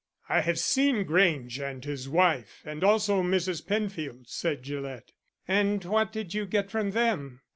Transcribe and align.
"I 0.27 0.41
have 0.41 0.57
seen 0.57 1.03
Grange 1.03 1.59
and 1.59 1.85
his 1.85 2.09
wife, 2.09 2.63
and 2.65 2.83
also 2.83 3.21
Mrs. 3.21 3.67
Penfield," 3.67 4.27
said 4.29 4.63
Gillett. 4.63 5.11
"And 5.47 5.85
what 5.85 6.11
did 6.11 6.33
you 6.33 6.47
get 6.47 6.71
from 6.71 6.89
them?" 6.89 7.41